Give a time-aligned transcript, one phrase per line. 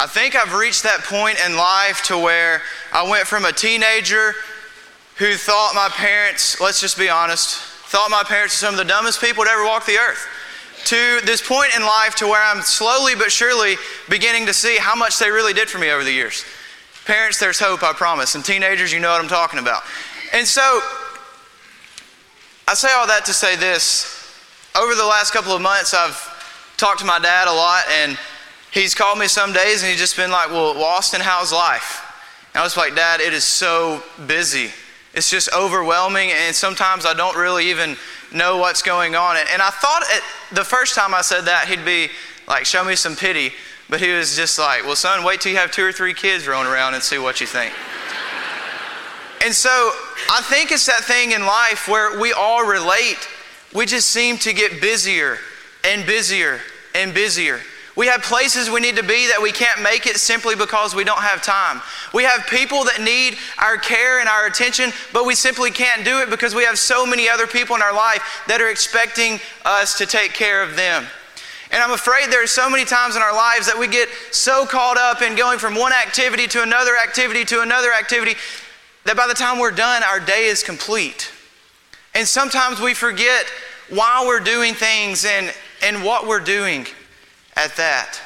[0.00, 4.32] I think I've reached that point in life to where I went from a teenager
[5.16, 8.90] who thought my parents, let's just be honest, thought my parents were some of the
[8.90, 10.26] dumbest people to ever walk the earth,
[10.86, 13.76] to this point in life to where I'm slowly but surely
[14.08, 16.46] beginning to see how much they really did for me over the years.
[17.04, 18.34] Parents, there's hope, I promise.
[18.34, 19.82] And teenagers, you know what I'm talking about.
[20.32, 20.80] And so,
[22.66, 24.16] I say all that to say this.
[24.74, 26.16] Over the last couple of months, I've
[26.78, 28.18] talked to my dad a lot, and
[28.72, 32.06] he's called me some days and he's just been like, Well, Austin, how's life?
[32.54, 34.70] And I was like, Dad, it is so busy.
[35.12, 37.96] It's just overwhelming, and sometimes I don't really even
[38.32, 39.36] know what's going on.
[39.36, 40.04] And I thought
[40.52, 42.08] the first time I said that, he'd be
[42.46, 43.52] like, Show me some pity.
[43.88, 46.46] But he was just like, Well, son, wait till you have two or three kids
[46.46, 47.72] rolling around and see what you think.
[49.44, 49.70] and so
[50.30, 53.18] I think it's that thing in life where we all relate.
[53.74, 55.38] We just seem to get busier
[55.84, 56.60] and busier
[56.94, 57.60] and busier.
[58.00, 61.04] We have places we need to be that we can't make it simply because we
[61.04, 61.82] don't have time.
[62.14, 66.22] We have people that need our care and our attention, but we simply can't do
[66.22, 69.98] it because we have so many other people in our life that are expecting us
[69.98, 71.04] to take care of them.
[71.72, 74.64] And I'm afraid there are so many times in our lives that we get so
[74.64, 78.34] caught up in going from one activity to another activity to another activity
[79.04, 81.30] that by the time we're done, our day is complete.
[82.14, 83.44] And sometimes we forget
[83.90, 86.86] why we're doing things and, and what we're doing
[87.60, 88.18] at that.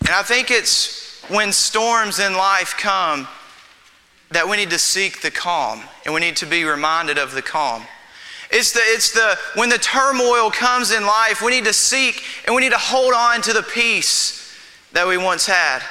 [0.00, 3.26] And I think it's when storms in life come
[4.30, 7.40] that we need to seek the calm and we need to be reminded of the
[7.40, 7.82] calm.
[8.50, 12.54] It's the, it's the, when the turmoil comes in life, we need to seek and
[12.54, 14.54] we need to hold on to the peace
[14.92, 15.82] that we once had.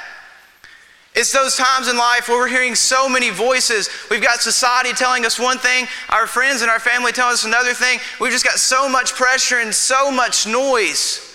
[1.14, 3.90] It's those times in life where we're hearing so many voices.
[4.08, 7.74] We've got society telling us one thing, our friends and our family telling us another
[7.74, 7.98] thing.
[8.20, 11.27] We've just got so much pressure and so much noise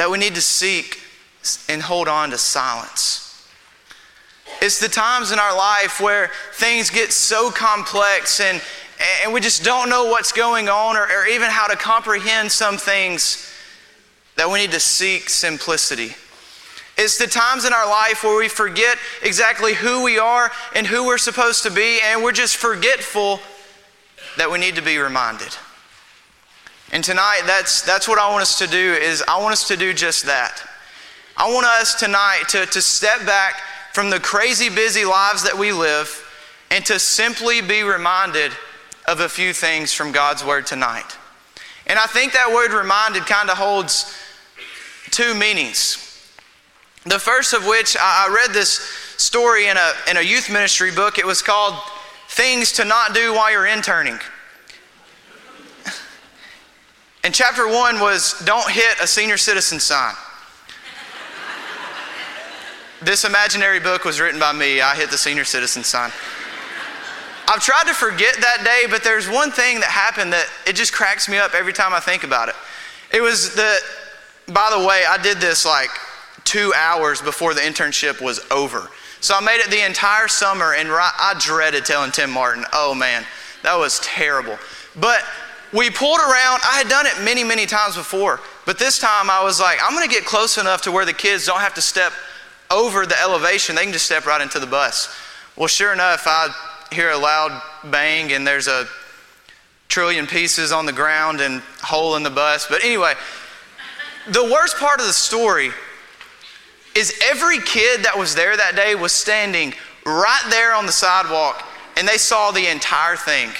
[0.00, 0.98] that we need to seek
[1.68, 3.46] and hold on to silence.
[4.62, 8.62] It's the times in our life where things get so complex and,
[9.22, 12.78] and we just don't know what's going on or, or even how to comprehend some
[12.78, 13.52] things
[14.36, 16.14] that we need to seek simplicity.
[16.96, 21.04] It's the times in our life where we forget exactly who we are and who
[21.04, 23.38] we're supposed to be, and we're just forgetful
[24.38, 25.54] that we need to be reminded.
[26.92, 29.76] And tonight, that's, that's what I want us to do is I want us to
[29.76, 30.62] do just that.
[31.36, 33.62] I want us tonight to, to step back
[33.92, 36.26] from the crazy busy lives that we live
[36.70, 38.52] and to simply be reminded
[39.06, 41.16] of a few things from God's Word tonight.
[41.86, 44.16] And I think that word reminded kind of holds
[45.10, 46.06] two meanings.
[47.04, 48.78] The first of which, I read this
[49.16, 51.18] story in a, in a youth ministry book.
[51.18, 51.74] It was called
[52.28, 54.18] Things to Not Do While You're Interning.
[57.22, 60.14] And chapter one was Don't Hit a Senior Citizen Sign.
[63.02, 64.80] this imaginary book was written by me.
[64.80, 66.10] I hit the senior citizen sign.
[67.48, 70.92] I've tried to forget that day, but there's one thing that happened that it just
[70.92, 72.54] cracks me up every time I think about it.
[73.12, 73.78] It was the,
[74.52, 75.90] by the way, I did this like
[76.44, 78.88] two hours before the internship was over.
[79.20, 83.24] So I made it the entire summer, and I dreaded telling Tim Martin, oh man,
[83.62, 84.58] that was terrible.
[84.96, 85.24] But
[85.72, 86.60] we pulled around.
[86.64, 89.94] I had done it many, many times before, but this time I was like, I'm
[89.94, 92.12] going to get close enough to where the kids don't have to step
[92.70, 93.76] over the elevation.
[93.76, 95.14] They can just step right into the bus.
[95.56, 96.48] Well, sure enough, I
[96.92, 98.86] hear a loud bang and there's a
[99.88, 102.66] trillion pieces on the ground and hole in the bus.
[102.68, 103.14] But anyway,
[104.28, 105.70] the worst part of the story
[106.94, 109.74] is every kid that was there that day was standing
[110.06, 111.64] right there on the sidewalk
[111.96, 113.50] and they saw the entire thing.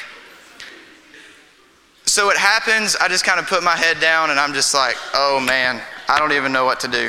[2.10, 4.96] So it happens, I just kind of put my head down and I'm just like,
[5.14, 7.08] oh man, I don't even know what to do.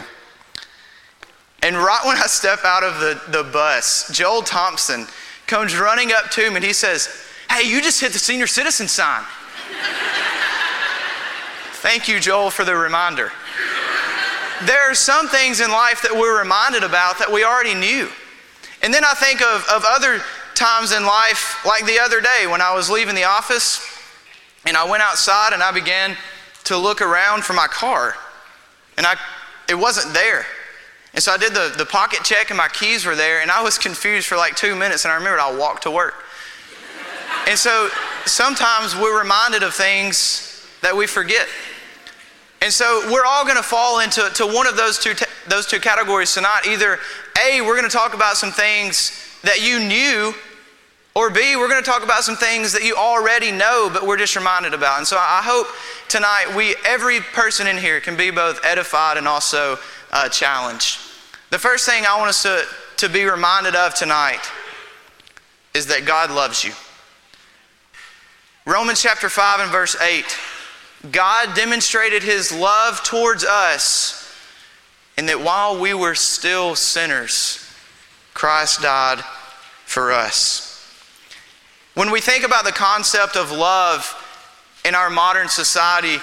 [1.63, 5.07] And right when I step out of the, the bus, Joel Thompson
[5.47, 7.09] comes running up to me and he says,
[7.49, 9.23] Hey, you just hit the senior citizen sign.
[11.81, 13.31] Thank you, Joel, for the reminder.
[14.65, 18.07] There are some things in life that we're reminded about that we already knew.
[18.83, 20.21] And then I think of, of other
[20.53, 23.97] times in life, like the other day when I was leaving the office
[24.65, 26.15] and I went outside and I began
[26.65, 28.15] to look around for my car.
[28.97, 29.15] And I,
[29.67, 30.45] it wasn't there.
[31.13, 33.61] And so I did the, the pocket check and my keys were there, and I
[33.61, 36.15] was confused for like two minutes, and I remembered I walked to work.
[37.47, 37.89] and so
[38.25, 41.47] sometimes we're reminded of things that we forget.
[42.61, 45.13] And so we're all going to fall into to one of those two,
[45.47, 46.61] those two categories tonight.
[46.67, 46.99] Either
[47.43, 49.11] A, we're going to talk about some things
[49.41, 50.33] that you knew,
[51.13, 54.17] or B, we're going to talk about some things that you already know, but we're
[54.17, 54.97] just reminded about.
[54.97, 55.67] And so I hope
[56.07, 59.77] tonight we, every person in here, can be both edified and also
[60.11, 60.99] uh, challenged.
[61.49, 62.63] The first thing I want us to,
[62.97, 64.39] to be reminded of tonight
[65.73, 66.71] is that God loves you.
[68.65, 70.23] Romans chapter 5 and verse 8
[71.09, 74.21] God demonstrated his love towards us
[75.17, 77.67] in that while we were still sinners,
[78.33, 79.23] Christ died
[79.85, 80.70] for us.
[81.93, 84.15] When we think about the concept of love
[84.85, 86.17] in our modern society,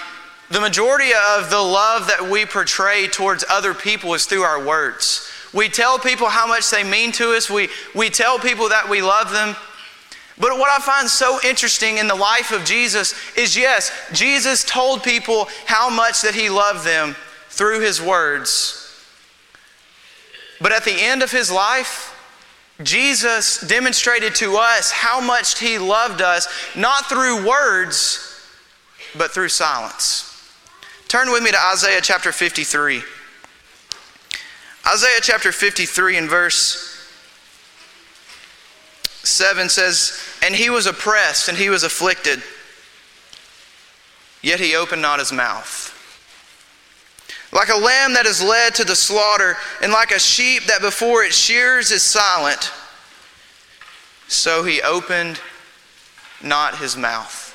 [0.49, 5.29] the majority of the love that we portray towards other people is through our words.
[5.53, 9.01] We tell people how much they mean to us, we, we tell people that we
[9.01, 9.55] love them.
[10.39, 15.03] But what I find so interesting in the life of Jesus is yes, Jesus told
[15.03, 17.15] people how much that he loved them
[17.49, 18.75] through his words.
[20.61, 22.08] But at the end of his life,
[22.81, 28.47] Jesus demonstrated to us how much he loved us, not through words,
[29.17, 30.25] but through silence.
[31.07, 33.01] Turn with me to Isaiah chapter 53.
[34.87, 36.95] Isaiah chapter 53 and verse
[39.23, 42.41] 7 says, And he was oppressed and he was afflicted,
[44.41, 45.95] yet he opened not his mouth.
[47.51, 51.23] Like a lamb that is led to the slaughter, and like a sheep that before
[51.23, 52.71] it shears is silent,
[54.27, 55.41] so he opened
[56.43, 57.47] not his mouth.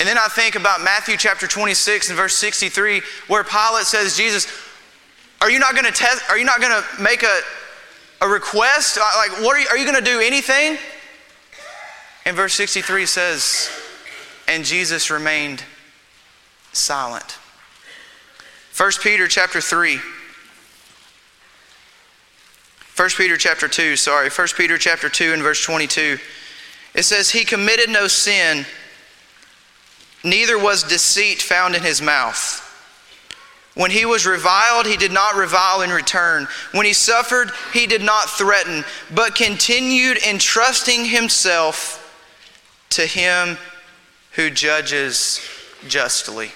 [0.00, 4.46] And then I think about Matthew chapter 26 and verse 63, where Pilate says, Jesus,
[5.40, 7.40] are you not going to test, are you not going to make a,
[8.22, 8.96] a request?
[8.98, 10.78] Like, what are you, are you going to do anything?
[12.24, 13.70] And verse 63 says,
[14.48, 15.62] and Jesus remained
[16.72, 17.38] silent.
[18.76, 20.00] 1 Peter chapter 3.
[22.96, 24.28] 1 Peter chapter 2, sorry.
[24.28, 26.18] 1 Peter chapter 2 and verse 22.
[26.94, 28.66] It says, He committed no sin,
[30.24, 32.60] neither was deceit found in his mouth.
[33.74, 36.48] When he was reviled, he did not revile in return.
[36.72, 42.00] When he suffered, he did not threaten, but continued entrusting himself
[42.90, 43.56] to him
[44.32, 45.40] who judges
[45.86, 46.52] justly.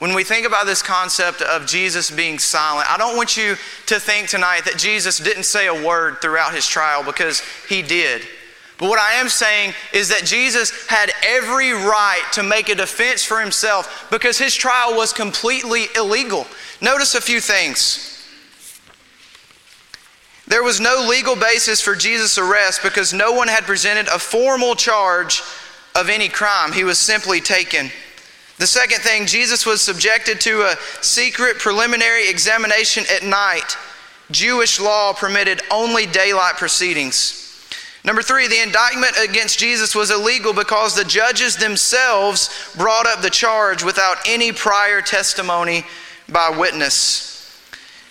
[0.00, 4.00] When we think about this concept of Jesus being silent, I don't want you to
[4.00, 8.22] think tonight that Jesus didn't say a word throughout his trial because he did.
[8.78, 13.22] But what I am saying is that Jesus had every right to make a defense
[13.22, 16.46] for himself because his trial was completely illegal.
[16.80, 18.06] Notice a few things.
[20.46, 24.74] There was no legal basis for Jesus' arrest because no one had presented a formal
[24.74, 25.42] charge
[25.94, 26.72] of any crime.
[26.72, 27.90] He was simply taken.
[28.60, 33.74] The second thing, Jesus was subjected to a secret preliminary examination at night.
[34.30, 37.40] Jewish law permitted only daylight proceedings.
[38.04, 43.30] Number three, the indictment against Jesus was illegal because the judges themselves brought up the
[43.30, 45.86] charge without any prior testimony
[46.28, 47.39] by witness.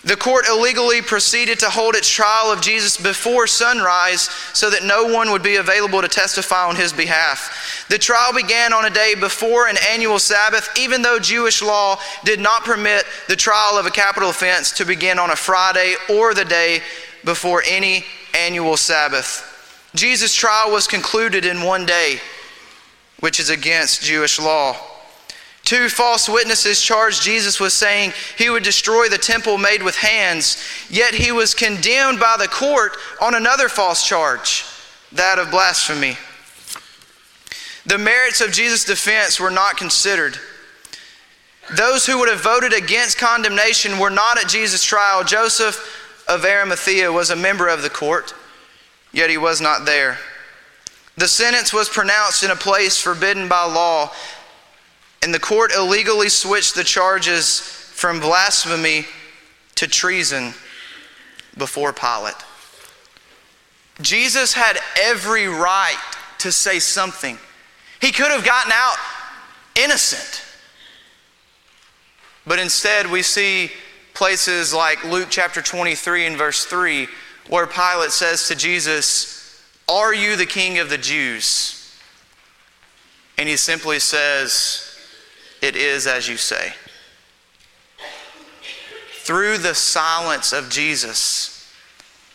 [0.02, 5.04] The court illegally proceeded to hold its trial of Jesus before sunrise so that no
[5.04, 7.84] one would be available to testify on his behalf.
[7.90, 12.40] The trial began on a day before an annual Sabbath, even though Jewish law did
[12.40, 16.46] not permit the trial of a capital offense to begin on a Friday or the
[16.46, 16.80] day
[17.22, 18.04] before any
[18.34, 19.46] annual Sabbath.
[19.94, 22.20] Jesus' trial was concluded in one day,
[23.18, 24.76] which is against Jewish law.
[25.70, 30.60] Two false witnesses charged Jesus with saying he would destroy the temple made with hands,
[30.90, 34.64] yet he was condemned by the court on another false charge,
[35.12, 36.16] that of blasphemy.
[37.86, 40.40] The merits of Jesus' defense were not considered.
[41.76, 45.22] Those who would have voted against condemnation were not at Jesus' trial.
[45.22, 48.34] Joseph of Arimathea was a member of the court,
[49.12, 50.18] yet he was not there.
[51.16, 54.10] The sentence was pronounced in a place forbidden by law
[55.22, 59.04] and the court illegally switched the charges from blasphemy
[59.74, 60.54] to treason
[61.58, 62.34] before Pilate.
[64.00, 65.98] Jesus had every right
[66.38, 67.38] to say something.
[68.00, 68.96] He could have gotten out
[69.76, 70.42] innocent.
[72.46, 73.70] But instead, we see
[74.14, 77.08] places like Luke chapter 23 and verse 3,
[77.48, 81.94] where Pilate says to Jesus, Are you the king of the Jews?
[83.36, 84.89] And he simply says,
[85.62, 86.72] it is as you say.
[89.12, 91.72] Through the silence of Jesus,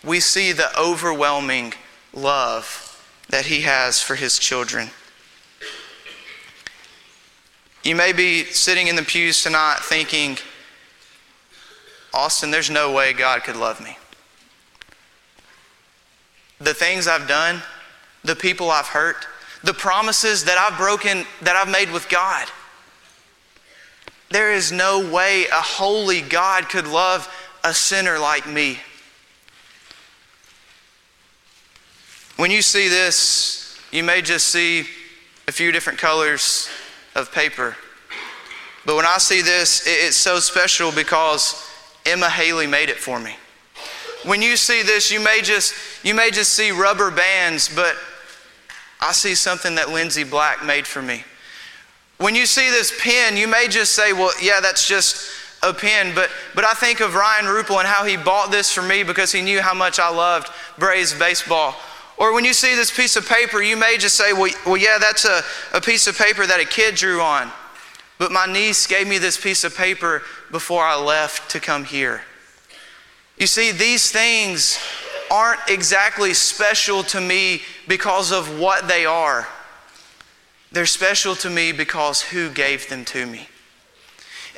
[0.03, 1.73] we see the overwhelming
[2.13, 2.81] love
[3.29, 4.91] that he has for his children.
[7.83, 10.37] You may be sitting in the pews tonight thinking,
[12.13, 13.97] Austin, there's no way God could love me.
[16.59, 17.61] The things I've done,
[18.23, 19.27] the people I've hurt,
[19.63, 22.47] the promises that I've broken, that I've made with God
[24.35, 28.79] there is no way a holy God could love a sinner like me.
[32.35, 34.87] When you see this, you may just see
[35.47, 36.67] a few different colors
[37.15, 37.77] of paper.
[38.85, 41.65] But when I see this, it's so special because
[42.05, 43.37] Emma Haley made it for me.
[44.25, 45.73] When you see this, you may just
[46.03, 47.95] you may just see rubber bands, but
[48.99, 51.23] I see something that Lindsay Black made for me.
[52.17, 55.29] When you see this pen, you may just say, "Well, yeah, that's just
[55.61, 58.81] a pen," but but I think of Ryan Rupel and how he bought this for
[58.81, 61.75] me because he knew how much I loved Braves baseball.
[62.17, 64.97] Or when you see this piece of paper, you may just say, well, well yeah,
[64.97, 65.41] that's a,
[65.73, 67.51] a piece of paper that a kid drew on.
[68.17, 72.21] But my niece gave me this piece of paper before I left to come here.
[73.37, 74.79] You see, these things
[75.29, 79.45] aren't exactly special to me because of what they are.
[80.71, 83.47] They're special to me because who gave them to me.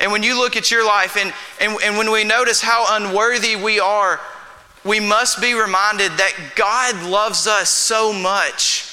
[0.00, 3.56] And when you look at your life and, and, and when we notice how unworthy
[3.56, 4.20] we are,
[4.84, 8.84] we must be reminded that God loves us so much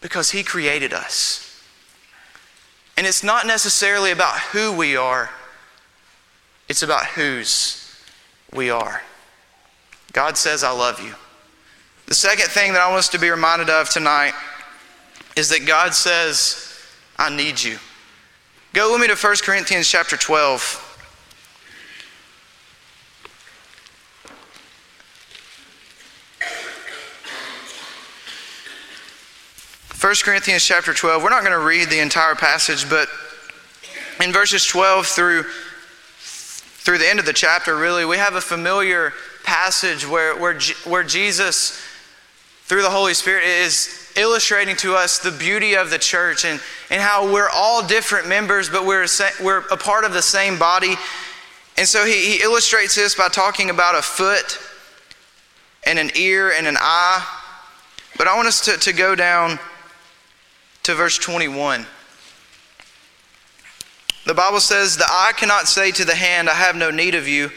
[0.00, 1.44] because He created us.
[2.96, 5.30] And it's not necessarily about who we are,
[6.68, 7.96] it's about whose
[8.52, 9.02] we are.
[10.12, 11.14] God says, I love you.
[12.06, 14.32] The second thing that I want us to be reminded of tonight
[15.38, 16.76] is that God says,
[17.16, 17.78] I need you.
[18.72, 20.84] Go with me to 1 Corinthians chapter 12.
[30.00, 33.08] 1 Corinthians chapter 12, we're not going to read the entire passage, but
[34.20, 39.12] in verses 12 through, through the end of the chapter, really, we have a familiar
[39.44, 41.80] passage where, where, where Jesus,
[42.64, 46.60] through the Holy Spirit, is illustrating to us the beauty of the church and,
[46.90, 49.06] and how we're all different members, but we're,
[49.42, 50.96] we're a part of the same body.
[51.76, 54.58] And so he, he illustrates this by talking about a foot
[55.84, 57.24] and an ear and an eye.
[58.16, 59.58] But I want us to, to go down
[60.82, 61.86] to verse 21.
[64.26, 67.28] The Bible says, The eye cannot say to the hand, I have no need of
[67.28, 67.50] you,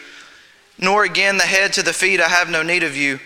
[0.80, 3.20] nor again the head to the feet, I have no need of you.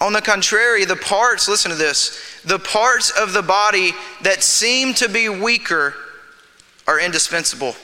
[0.00, 3.92] On the contrary, the parts, listen to this, the parts of the body
[4.22, 5.94] that seem to be weaker
[6.86, 7.74] are indispensable.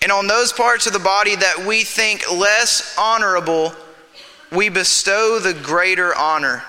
[0.00, 3.72] And on those parts of the body that we think less honorable,
[4.50, 6.62] we bestow the greater honor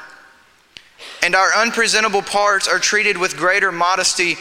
[1.21, 4.35] and our unpresentable parts are treated with greater modesty,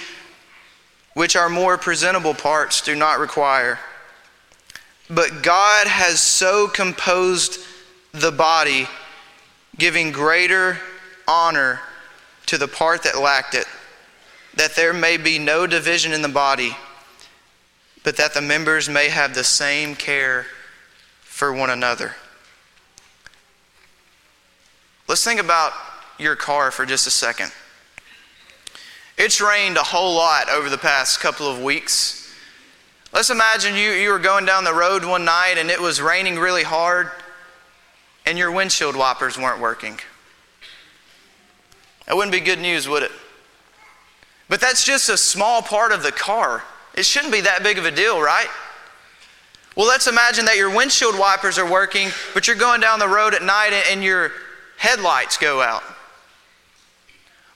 [1.14, 3.78] which our more presentable parts do not require.
[5.08, 7.60] But God has so composed
[8.12, 8.88] the body,
[9.76, 10.78] giving greater
[11.26, 11.80] honor
[12.46, 13.66] to the part that lacked it,
[14.54, 16.76] that there may be no division in the body,
[18.04, 20.46] but that the members may have the same care
[21.22, 22.14] for one another.
[25.08, 25.72] Let's think about
[26.18, 27.52] your car for just a second.
[29.16, 32.34] It's rained a whole lot over the past couple of weeks.
[33.12, 36.38] Let's imagine you, you were going down the road one night and it was raining
[36.38, 37.10] really hard
[38.26, 39.98] and your windshield wipers weren't working.
[42.06, 43.12] That wouldn't be good news, would it?
[44.48, 46.62] But that's just a small part of the car.
[46.94, 48.48] It shouldn't be that big of a deal, right?
[49.76, 53.34] Well, let's imagine that your windshield wipers are working, but you're going down the road
[53.34, 54.32] at night and your
[54.76, 55.82] headlights go out.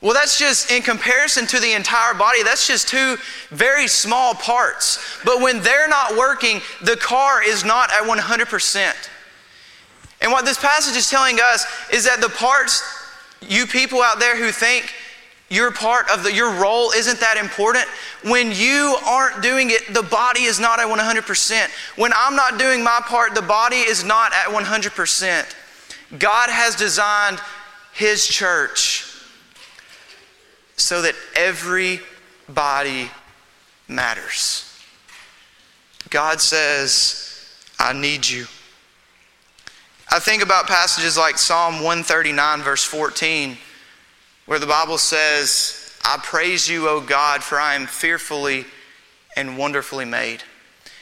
[0.00, 3.16] Well, that's just in comparison to the entire body, that's just two
[3.50, 5.20] very small parts.
[5.24, 8.94] But when they're not working, the car is not at 100%.
[10.20, 12.82] And what this passage is telling us is that the parts,
[13.40, 14.92] you people out there who think
[15.48, 17.84] your part of the, your role isn't that important,
[18.24, 21.68] when you aren't doing it, the body is not at 100%.
[21.96, 25.54] When I'm not doing my part, the body is not at 100%.
[26.18, 27.38] God has designed
[27.92, 29.04] His church
[30.76, 32.00] so that every
[32.48, 33.10] body
[33.88, 34.62] matters.
[36.10, 37.46] God says,
[37.78, 38.46] I need you.
[40.16, 43.58] I think about passages like Psalm 139, verse 14,
[44.46, 48.64] where the Bible says, I praise you, O God, for I am fearfully
[49.36, 50.42] and wonderfully made.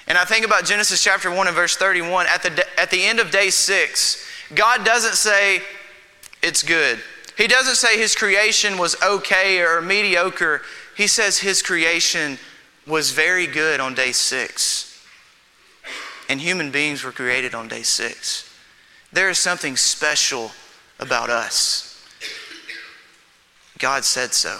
[0.08, 2.26] And I think about Genesis chapter 1 and verse 31.
[2.26, 5.60] At the, at the end of day six, God doesn't say,
[6.42, 6.98] It's good.
[7.38, 10.60] He doesn't say his creation was okay or mediocre.
[10.96, 12.36] He says his creation
[12.84, 15.06] was very good on day six.
[16.28, 18.50] And human beings were created on day six.
[19.14, 20.50] There is something special
[20.98, 22.04] about us.
[23.78, 24.58] God said so.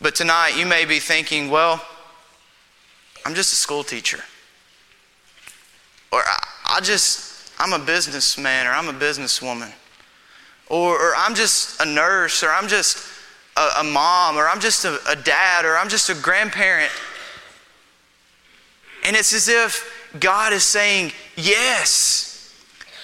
[0.00, 1.86] But tonight you may be thinking, well,
[3.26, 4.20] I'm just a school teacher.
[6.10, 6.22] Or
[6.64, 9.72] I, just, I'm a businessman or I'm a businesswoman.
[10.68, 12.96] Or, or I'm just a nurse or I'm just
[13.58, 16.92] a, a mom or I'm just a, a dad or I'm just a grandparent.
[19.04, 22.27] And it's as if God is saying, Yes.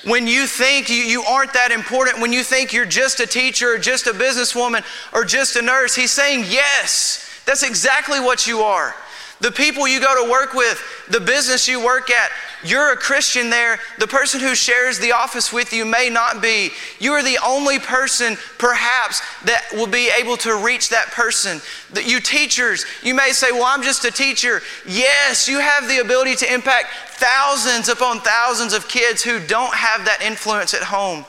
[0.05, 3.75] When you think you, you aren't that important, when you think you're just a teacher
[3.75, 7.31] or just a businesswoman or just a nurse, He's saying, Yes.
[7.47, 8.95] That's exactly what you are.
[9.41, 12.31] The people you go to work with, the business you work at,
[12.65, 13.79] you're a Christian there.
[13.99, 16.71] The person who shares the office with you may not be.
[16.99, 21.61] You are the only person, perhaps, that will be able to reach that person.
[21.93, 24.63] That you teachers, you may say, Well, I'm just a teacher.
[24.87, 30.07] Yes, you have the ability to impact thousands upon thousands of kids who don't have
[30.07, 31.25] that influence at home.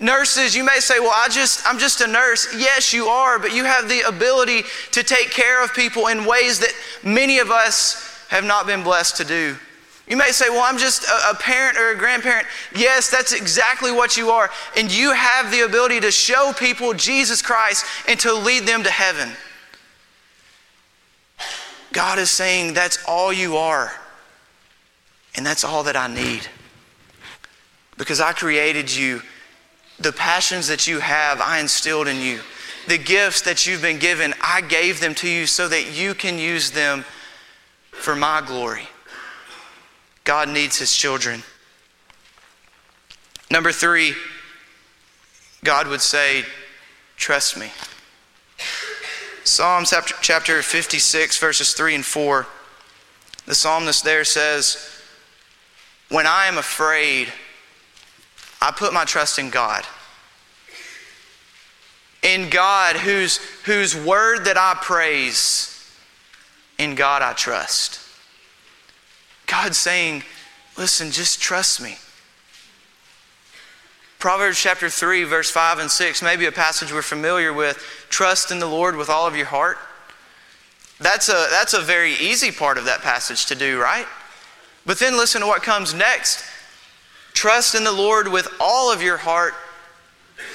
[0.00, 3.52] Nurses, you may say, "Well, I just I'm just a nurse." Yes, you are, but
[3.52, 8.24] you have the ability to take care of people in ways that many of us
[8.28, 9.56] have not been blessed to do.
[10.10, 12.48] You may say, Well, I'm just a, a, parent or a grandparent.
[12.74, 14.50] Yes, that's exactly what you are.
[14.76, 18.90] And you have the ability to show people Jesus Christ and to lead them to
[18.90, 19.30] heaven.
[21.92, 23.92] God is saying, That's all you are.
[25.36, 26.46] And that's all that I need.
[27.96, 29.22] Because I created you
[30.00, 32.40] the passions that you have, I instilled in you.
[32.88, 36.36] The gifts that you've been given, I gave them to you so that you can
[36.36, 37.04] use them
[37.92, 38.88] for my glory.
[40.24, 41.42] God needs his children.
[43.50, 44.14] Number three,
[45.64, 46.44] God would say,
[47.16, 47.70] Trust me.
[49.44, 52.46] Psalms chapter 56, verses 3 and 4.
[53.46, 55.02] The psalmist there says,
[56.08, 57.32] When I am afraid,
[58.62, 59.84] I put my trust in God.
[62.22, 65.70] In God, whose, whose word that I praise,
[66.78, 68.00] in God I trust.
[69.50, 70.22] God's saying,
[70.78, 71.96] listen, just trust me.
[74.20, 77.76] Proverbs chapter 3, verse 5 and 6, maybe a passage we're familiar with.
[78.10, 79.78] Trust in the Lord with all of your heart.
[81.00, 84.06] That's a, that's a very easy part of that passage to do, right?
[84.86, 86.44] But then listen to what comes next.
[87.32, 89.54] Trust in the Lord with all of your heart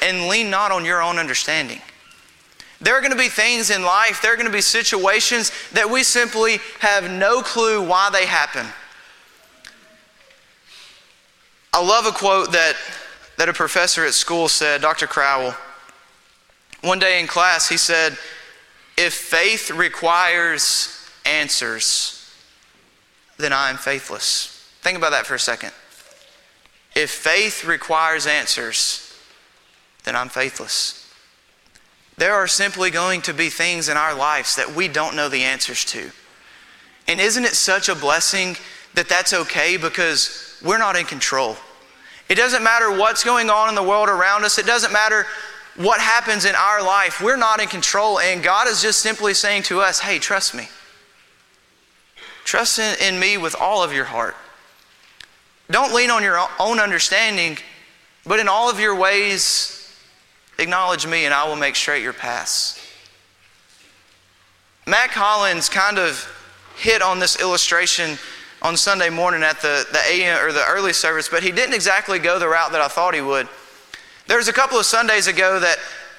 [0.01, 1.81] and lean not on your own understanding.
[2.79, 5.89] There are going to be things in life, there are going to be situations that
[5.89, 8.67] we simply have no clue why they happen.
[11.75, 12.77] I love a quote that,
[13.37, 15.07] that a professor at school said, Dr.
[15.07, 15.53] Crowell.
[16.79, 18.17] One day in class, he said,
[18.97, 22.33] If faith requires answers,
[23.35, 24.65] then I am faithless.
[24.83, 25.73] Think about that for a second.
[26.95, 29.13] If faith requires answers,
[30.05, 31.13] then I'm faithless.
[32.15, 35.43] There are simply going to be things in our lives that we don't know the
[35.43, 36.09] answers to.
[37.09, 38.55] And isn't it such a blessing
[38.93, 41.57] that that's okay because we're not in control?
[42.27, 45.25] It doesn't matter what's going on in the world around us, it doesn't matter
[45.75, 47.21] what happens in our life.
[47.21, 50.69] We're not in control, and God is just simply saying to us, hey, trust me.
[52.45, 54.35] Trust in, in me with all of your heart.
[55.69, 57.57] Don't lean on your own understanding,
[58.25, 59.75] but in all of your ways,
[60.59, 62.79] acknowledge me and I will make straight your paths.
[64.87, 66.31] Matt Collins kind of
[66.77, 68.17] hit on this illustration
[68.65, 72.17] on Sunday morning at the, the AM or the early service, but he didn't exactly
[72.17, 73.47] go the route that I thought he would.
[74.25, 75.77] There was a couple of Sundays ago that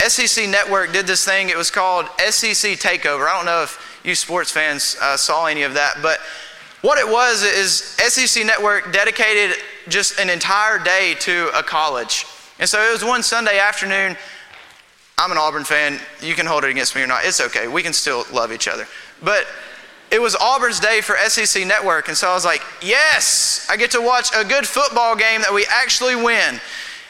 [0.09, 1.49] SEC Network did this thing.
[1.49, 3.27] It was called SEC Takeover.
[3.27, 6.21] I don't know if you sports fans uh, saw any of that, but
[6.83, 9.57] what it was is SEC Network dedicated
[9.89, 12.27] just an entire day to a college.
[12.61, 14.17] And so it was one Sunday afternoon.
[15.19, 15.99] I'm an Auburn fan.
[16.21, 17.25] You can hold it against me or not.
[17.25, 17.67] It's okay.
[17.67, 18.87] We can still love each other.
[19.21, 19.49] But
[20.11, 22.09] it was Auburn's day for SEC Network.
[22.09, 25.53] And so I was like, yes, I get to watch a good football game that
[25.53, 26.61] we actually win.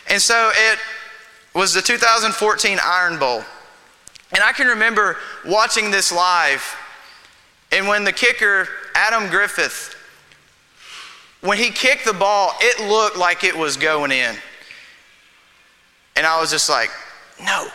[0.09, 0.79] And so it
[1.55, 3.45] was the 2014 Iron Bowl.
[4.33, 6.77] And I can remember watching this live.
[7.73, 9.95] And when the kicker Adam Griffith,
[11.43, 14.35] when he kicked the ball, it looked like it was going in.
[16.17, 16.91] And I was just like,
[17.43, 17.69] no.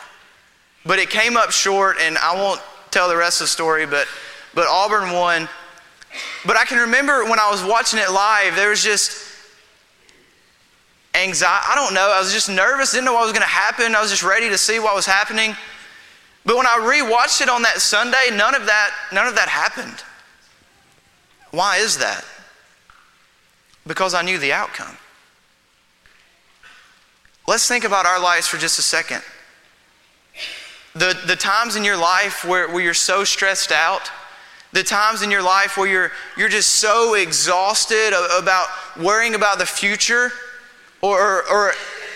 [0.86, 4.07] But it came up short, and I won't tell the rest of the story, but,
[4.54, 5.48] but Auburn won.
[6.46, 9.28] But I can remember when I was watching it live, there was just
[11.14, 11.66] anxiety.
[11.70, 12.12] I don't know.
[12.12, 13.96] I was just nervous, didn't know what was going to happen.
[13.96, 15.56] I was just ready to see what was happening.
[16.46, 20.04] But when I rewatched it on that Sunday, none of that, none of that happened.
[21.52, 22.26] Why is that?
[23.86, 24.98] Because I knew the outcome.
[27.48, 29.22] Let's think about our lives for just a second.
[30.94, 34.12] The, the times in your life where, where you're so stressed out
[34.73, 39.65] The times in your life where you're, you're just so exhausted about worrying about the
[39.65, 40.31] future
[41.01, 41.73] or, or,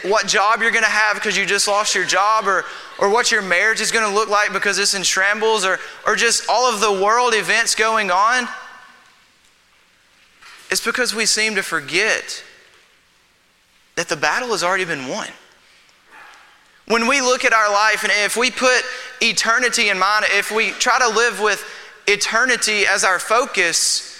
[0.09, 2.63] what job you're going to have because you just lost your job or,
[2.99, 6.15] or what your marriage is going to look like because it's in shambles or, or
[6.15, 8.47] just all of the world events going on.
[10.69, 12.43] It's because we seem to forget
[13.95, 15.27] that the battle has already been won.
[16.87, 18.83] When we look at our life and if we put
[19.21, 21.63] eternity in mind, if we try to live with
[22.07, 24.11] eternity as our focus,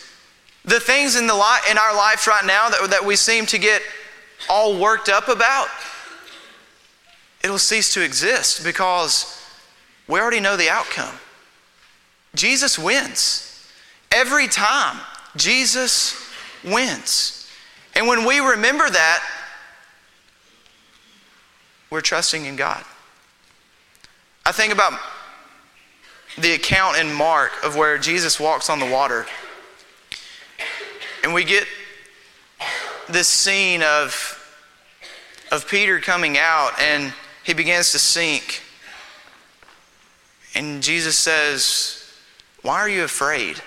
[0.63, 3.57] the things in, the li- in our lives right now that, that we seem to
[3.57, 3.81] get
[4.49, 5.67] all worked up about,
[7.43, 9.41] it'll cease to exist because
[10.07, 11.15] we already know the outcome.
[12.33, 13.69] Jesus wins.
[14.11, 14.99] Every time,
[15.35, 16.15] Jesus
[16.63, 17.49] wins.
[17.95, 19.23] And when we remember that,
[21.89, 22.83] we're trusting in God.
[24.45, 24.93] I think about
[26.37, 29.25] the account in Mark of where Jesus walks on the water.
[31.23, 31.65] And we get
[33.09, 34.41] this scene of,
[35.51, 38.61] of Peter coming out and he begins to sink.
[40.53, 42.11] And Jesus says,
[42.61, 43.61] Why are you afraid?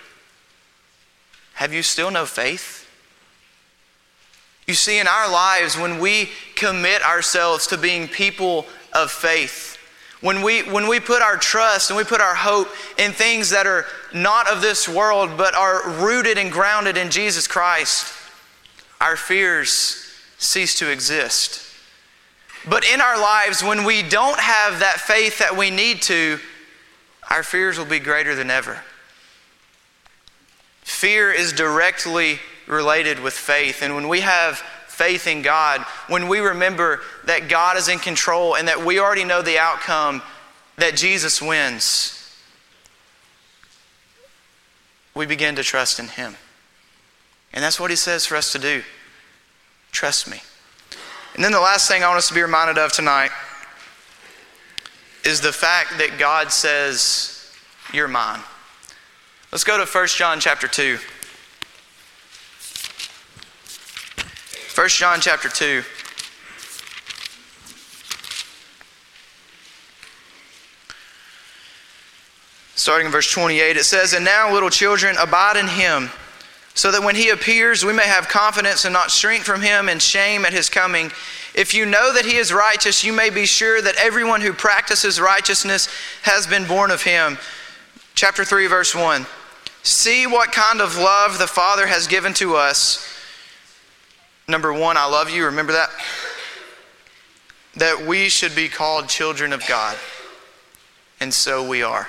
[1.54, 2.88] Have you still no faith?
[4.68, 9.67] You see, in our lives, when we commit ourselves to being people of faith,
[10.20, 13.66] when we, when we put our trust and we put our hope in things that
[13.66, 18.12] are not of this world but are rooted and grounded in Jesus Christ,
[19.00, 20.04] our fears
[20.38, 21.64] cease to exist.
[22.68, 26.38] But in our lives, when we don't have that faith that we need to,
[27.31, 28.83] our fears will be greater than ever.
[30.83, 33.83] Fear is directly related with faith.
[33.83, 34.62] And when we have
[34.99, 39.25] faith in God, when we remember that God is in control and that we already
[39.25, 40.21] know the outcome,
[40.77, 42.15] that Jesus wins,
[45.15, 46.35] we begin to trust in Him.
[47.53, 48.83] And that's what He says for us to do.
[49.93, 50.41] Trust me.
[51.37, 53.31] And then the last thing I want us to be reminded of tonight
[55.25, 57.53] is the fact that God says,
[57.93, 58.41] You're mine.
[59.53, 60.99] Let's go to 1 John chapter 2.
[64.88, 65.83] 1 John chapter 2.
[72.74, 76.09] Starting in verse 28, it says, And now, little children, abide in him,
[76.72, 79.98] so that when he appears, we may have confidence and not shrink from him in
[79.98, 81.12] shame at his coming.
[81.55, 85.20] If you know that he is righteous, you may be sure that everyone who practices
[85.20, 85.90] righteousness
[86.22, 87.37] has been born of him.
[88.14, 89.27] Chapter 3, verse 1.
[89.83, 93.16] See what kind of love the Father has given to us.
[94.49, 95.45] Number one, I love you.
[95.45, 95.91] Remember that?
[97.77, 99.97] That we should be called children of God.
[101.21, 102.09] And so we are.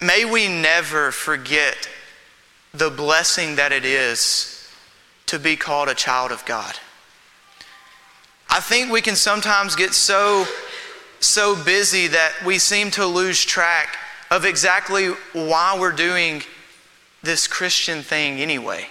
[0.00, 1.88] May we never forget
[2.72, 4.68] the blessing that it is
[5.26, 6.74] to be called a child of God.
[8.50, 10.46] I think we can sometimes get so
[11.20, 13.96] so busy that we seem to lose track
[14.30, 16.42] of exactly why we're doing
[17.24, 18.86] this Christian thing anyway.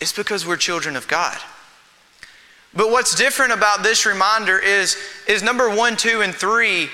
[0.00, 1.38] It's because we're children of God.
[2.74, 4.96] But what's different about this reminder is,
[5.26, 6.88] is number one, two, and three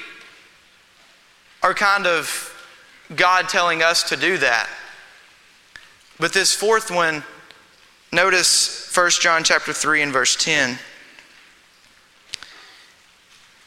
[1.63, 2.51] are kind of
[3.15, 4.69] God telling us to do that.
[6.19, 7.25] But this fourth one,
[8.13, 10.79] notice 1 John chapter 3 and verse 10.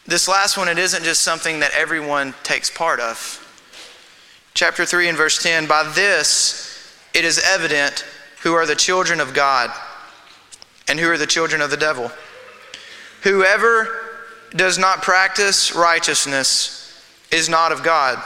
[0.05, 3.43] This last one, it isn't just something that everyone takes part of.
[4.57, 8.03] Chapter 3 and verse 10 By this it is evident
[8.41, 9.71] who are the children of God
[10.87, 12.11] and who are the children of the devil.
[13.21, 14.17] Whoever
[14.55, 16.99] does not practice righteousness
[17.31, 18.19] is not of God,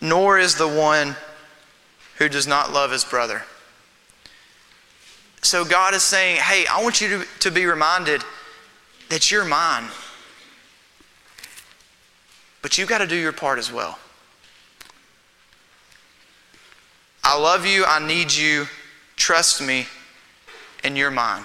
[0.00, 1.14] nor is the one
[2.16, 3.44] who does not love his brother.
[5.42, 8.24] So God is saying, Hey, I want you to, to be reminded
[9.10, 9.90] that you're mine.
[12.62, 13.96] But you've got to do your part as well.
[17.28, 17.84] I love you.
[17.84, 18.68] I need you.
[19.16, 19.88] Trust me,
[20.84, 21.42] and you're mine.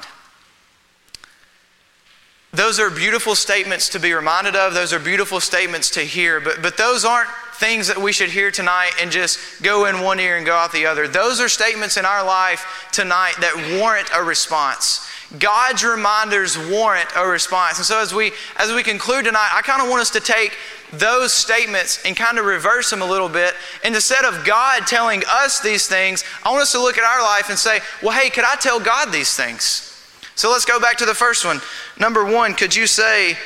[2.54, 4.76] Those are beautiful statements to be reminded of.
[4.76, 6.40] Those are beautiful statements to hear.
[6.40, 10.20] But, but those aren't things that we should hear tonight and just go in one
[10.20, 11.08] ear and go out the other.
[11.08, 15.08] Those are statements in our life tonight that warrant a response.
[15.40, 17.78] God's reminders warrant a response.
[17.78, 20.58] And so as we as we conclude tonight, I kind of want us to take
[20.92, 23.54] those statements and kind of reverse them a little bit.
[23.84, 27.24] And instead of God telling us these things, I want us to look at our
[27.24, 29.88] life and say, well, hey, could I tell God these things?
[30.36, 31.62] So let's go back to the first one.
[31.98, 33.38] Number one, could you say,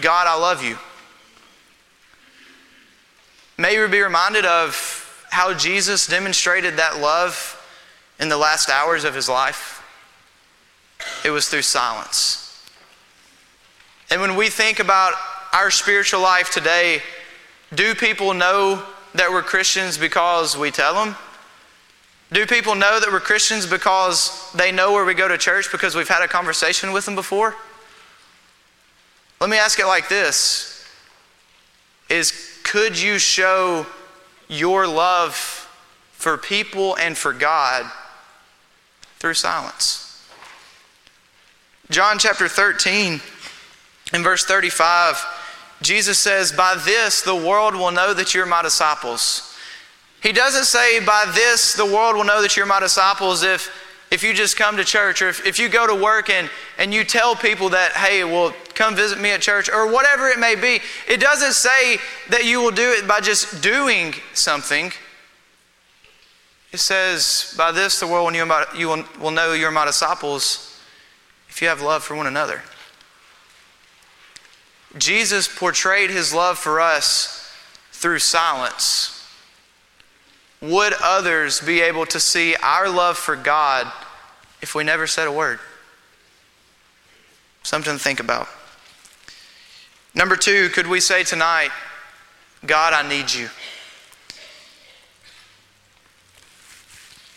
[0.00, 0.76] God, I love you?
[3.60, 7.56] maybe be reminded of how Jesus demonstrated that love
[8.18, 9.79] in the last hours of his life.
[11.24, 12.46] It was through silence.
[14.10, 15.14] And when we think about
[15.52, 17.02] our spiritual life today,
[17.74, 21.16] do people know that we're Christians because we tell them?
[22.32, 25.94] Do people know that we're Christians because they know where we go to church because
[25.94, 27.56] we've had a conversation with them before?
[29.40, 30.84] Let me ask it like this
[32.08, 33.86] is could you show
[34.48, 35.34] your love
[36.12, 37.90] for people and for God
[39.18, 40.09] through silence?
[41.90, 43.20] John chapter 13
[44.14, 45.24] in verse 35
[45.82, 49.50] Jesus says, By this the world will know that you're my disciples
[50.22, 53.70] he doesn't say, by this the world will know that you're my disciples if,
[54.10, 56.92] if you just come to church or if, if you go to work and, and
[56.92, 60.54] you tell people that, hey, well, come visit me at church or whatever it may
[60.54, 60.80] be.
[61.08, 61.96] It doesn't say
[62.28, 64.92] that you will do it by just doing something.
[66.72, 70.69] It says, by this the world will, you will, will know you're my disciples
[71.60, 72.62] if you have love for one another.
[74.96, 77.52] Jesus portrayed his love for us
[77.92, 79.28] through silence
[80.62, 83.92] would others be able to see our love for God
[84.62, 85.60] if we never said a word?
[87.62, 88.48] Something to think about.
[90.14, 91.72] Number two, could we say tonight,
[92.64, 93.50] God, I need you?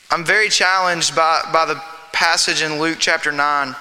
[0.09, 1.83] I'm very challenged by, by the
[2.13, 3.75] passage in Luke chapter 9.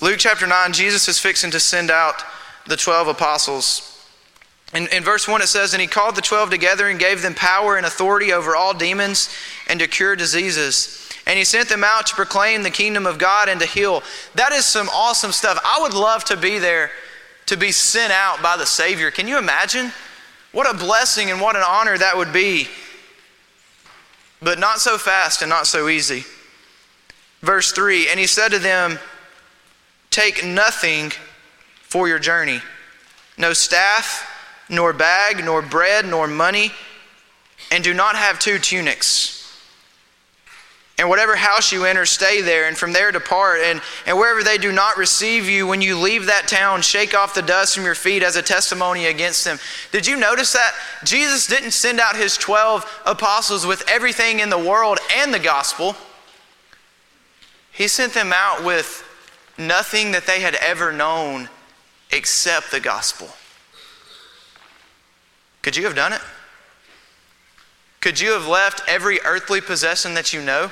[0.00, 2.22] Luke chapter 9, Jesus is fixing to send out
[2.66, 4.06] the 12 apostles.
[4.72, 7.34] In, in verse 1, it says, And he called the twelve together and gave them
[7.34, 9.34] power and authority over all demons
[9.66, 11.10] and to cure diseases.
[11.26, 14.02] And he sent them out to proclaim the kingdom of God and to heal.
[14.34, 15.58] That is some awesome stuff.
[15.64, 16.90] I would love to be there
[17.46, 19.10] to be sent out by the Savior.
[19.10, 19.92] Can you imagine?
[20.52, 22.68] What a blessing and what an honor that would be.
[24.40, 26.24] But not so fast and not so easy.
[27.40, 28.98] Verse 3 And he said to them,
[30.10, 31.12] Take nothing
[31.82, 32.60] for your journey
[33.38, 34.28] no staff
[34.68, 36.72] nor bag, nor bread, nor money,
[37.70, 39.34] and do not have two tunics.
[40.98, 43.60] And whatever house you enter, stay there, and from there depart.
[43.60, 47.34] And, and wherever they do not receive you, when you leave that town, shake off
[47.34, 49.60] the dust from your feet as a testimony against them.
[49.92, 50.74] Did you notice that?
[51.04, 55.94] Jesus didn't send out his 12 apostles with everything in the world and the gospel,
[57.70, 59.07] he sent them out with
[59.58, 61.48] nothing that they had ever known
[62.10, 63.28] except the gospel.
[65.62, 66.20] Could you have done it?
[68.00, 70.70] Could you have left every earthly possession that you know?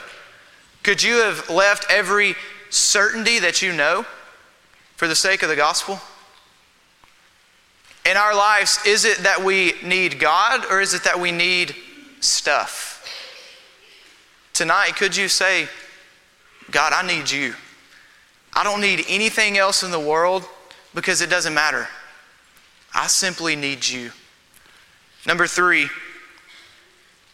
[0.82, 2.36] Could you have left every
[2.70, 4.06] certainty that you know
[4.96, 6.00] for the sake of the gospel?
[8.08, 11.74] In our lives, is it that we need God or is it that we need
[12.20, 13.04] stuff?
[14.52, 15.68] Tonight, could you say,
[16.70, 17.54] God, I need you.
[18.56, 20.48] I don't need anything else in the world
[20.94, 21.86] because it doesn't matter.
[22.94, 24.10] I simply need you.
[25.26, 25.88] Number three,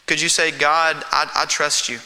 [0.07, 2.01] could you say, God, I, I trust you?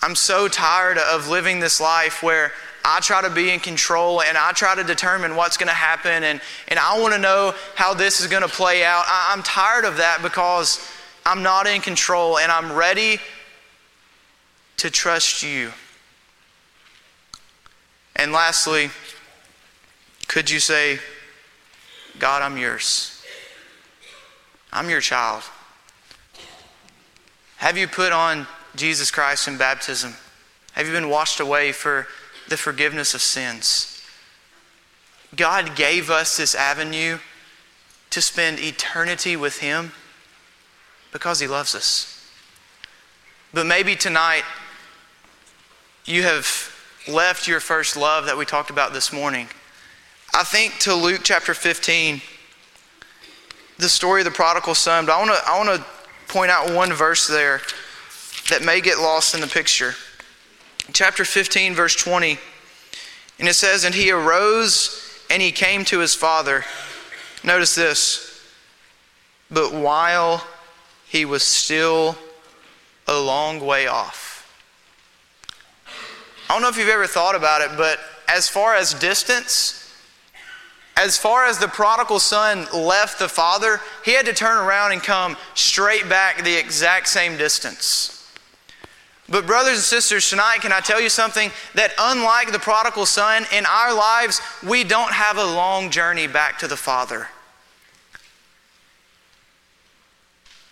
[0.00, 2.52] I'm so tired of living this life where
[2.84, 6.24] I try to be in control and I try to determine what's going to happen
[6.24, 9.04] and, and I want to know how this is going to play out.
[9.06, 10.90] I, I'm tired of that because
[11.26, 13.20] I'm not in control and I'm ready
[14.78, 15.70] to trust you.
[18.18, 18.90] And lastly,
[20.26, 20.98] could you say,
[22.18, 23.22] God, I'm yours?
[24.72, 25.44] I'm your child.
[27.58, 30.14] Have you put on Jesus Christ in baptism?
[30.72, 32.08] Have you been washed away for
[32.48, 34.02] the forgiveness of sins?
[35.34, 37.18] God gave us this avenue
[38.10, 39.92] to spend eternity with Him
[41.12, 42.30] because He loves us.
[43.52, 44.44] But maybe tonight
[46.04, 46.44] you have
[47.08, 49.48] left your first love that we talked about this morning.
[50.34, 52.20] I think to Luke chapter 15
[53.78, 56.74] the story of the prodigal son, but I want to I want to point out
[56.74, 57.60] one verse there
[58.50, 59.94] that may get lost in the picture.
[60.92, 62.38] Chapter 15 verse 20.
[63.38, 66.64] And it says and he arose and he came to his father.
[67.44, 68.44] Notice this.
[69.50, 70.44] But while
[71.06, 72.16] he was still
[73.06, 74.27] a long way off.
[76.48, 79.92] I don't know if you've ever thought about it, but as far as distance,
[80.96, 85.02] as far as the prodigal son left the father, he had to turn around and
[85.02, 88.14] come straight back the exact same distance.
[89.28, 91.50] But, brothers and sisters, tonight, can I tell you something?
[91.74, 96.58] That unlike the prodigal son, in our lives, we don't have a long journey back
[96.60, 97.28] to the Father.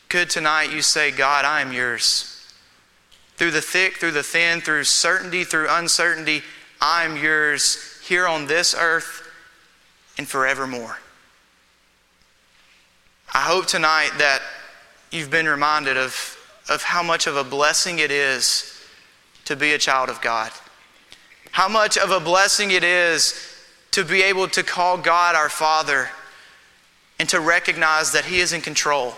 [0.09, 2.36] Could tonight you say, God, I am yours?
[3.37, 6.43] Through the thick, through the thin, through certainty, through uncertainty,
[6.81, 9.23] I am yours here on this earth
[10.19, 10.99] and forevermore.
[13.35, 14.41] I hope tonight that
[15.11, 16.39] you've been reminded of,
[16.71, 18.81] of how much of a blessing it is
[19.45, 20.51] to be a child of God.
[21.53, 23.35] How much of a blessing it is
[23.93, 26.11] to be able to call God our Father
[27.19, 29.15] and to recognize that He is in control,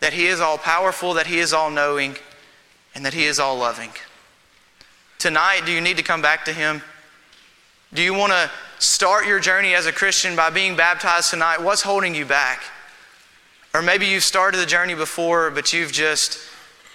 [0.00, 2.16] that He is all powerful, that He is all knowing,
[2.96, 3.90] and that He is all loving.
[5.18, 6.80] Tonight, do you need to come back to Him?
[7.92, 11.60] Do you want to start your journey as a Christian by being baptized tonight?
[11.60, 12.62] What's holding you back?
[13.74, 16.38] Or maybe you've started the journey before, but you've just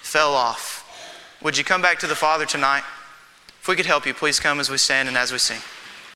[0.02, 0.80] fell off.
[1.40, 2.82] Would you come back to the Father tonight?
[3.60, 5.60] If we could help you, please come as we stand and as we sing.